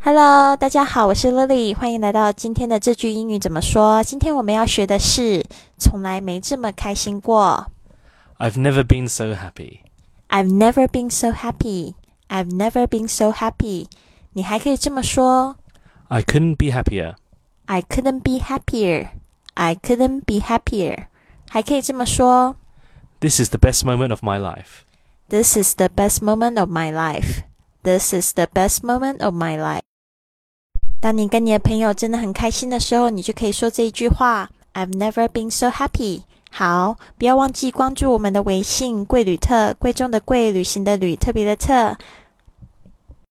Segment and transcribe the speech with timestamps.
[0.00, 4.04] Hello，大家好，我是 Lily，欢迎来到今天的这句英语怎么说。
[4.04, 5.42] 今天我们要学的是
[5.78, 7.68] 从来没这么开心过。
[8.38, 9.80] I've never been so happy.
[10.28, 11.94] I've never been so happy.
[12.28, 13.86] I've never been so happy.
[14.34, 15.56] 你还可以这么说
[16.08, 17.14] I couldn't be happier.
[17.64, 19.08] I couldn't be happier.
[19.54, 21.06] I couldn't be happier.
[21.48, 22.56] 还可以这么说
[23.20, 24.82] This is the best moment of my life.
[25.30, 27.44] This is the best moment of my life.
[27.82, 29.80] This is the best moment of my life.
[31.01, 36.23] 当你跟你的朋友真的很开心的时候，你就可以说这一句话：I've never been so happy.
[36.51, 41.95] 好，不要忘记关注我们的微信“贵旅特”，贵重的贵，旅行的旅，特别的特。